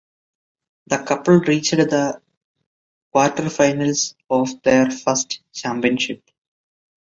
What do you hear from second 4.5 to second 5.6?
their first